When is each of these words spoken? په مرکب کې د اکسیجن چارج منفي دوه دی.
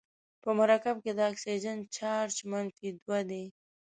په 0.41 0.49
مرکب 0.59 0.95
کې 1.03 1.11
د 1.15 1.19
اکسیجن 1.31 1.77
چارج 1.97 2.35
منفي 2.51 2.89
دوه 2.99 3.19
دی. 3.29 3.45